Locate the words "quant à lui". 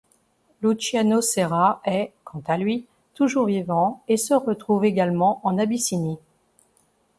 2.23-2.87